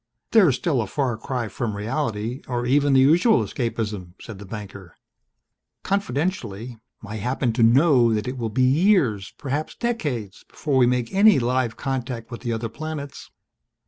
"They're 0.31 0.51
still 0.51 0.81
a 0.81 0.87
far 0.87 1.15
cry 1.15 1.47
from 1.47 1.77
reality, 1.77 2.41
or 2.47 2.65
even 2.65 2.93
the 2.93 2.99
usual 2.99 3.43
escapism," 3.43 4.13
said 4.19 4.39
the 4.39 4.47
banker. 4.47 4.95
"Confidentially, 5.83 6.79
I 7.05 7.17
happen 7.17 7.53
to 7.53 7.61
know 7.61 8.11
that 8.11 8.27
it 8.27 8.35
will 8.35 8.49
be 8.49 8.63
years 8.63 9.35
perhaps 9.37 9.75
decades 9.75 10.43
before 10.49 10.77
we 10.77 10.87
make 10.87 11.13
any 11.13 11.37
live 11.37 11.77
contact 11.77 12.31
with 12.31 12.41
the 12.41 12.51
other 12.51 12.67
planets. 12.67 13.29